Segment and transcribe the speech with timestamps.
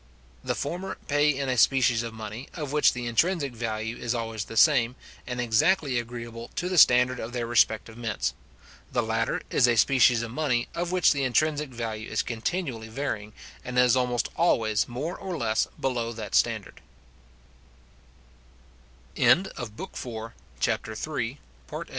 [0.43, 4.45] The former pay in a species of money, of which the intrinsic value is always
[4.45, 4.95] the same,
[5.27, 8.33] and exactly agreeable to the standard of their respective mints;
[8.91, 13.31] the latter is a species of money, of which the intrinsic value is continually varying,
[13.63, 16.33] and is almost always more or less below that